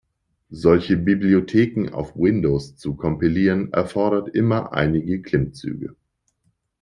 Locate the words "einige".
4.73-5.21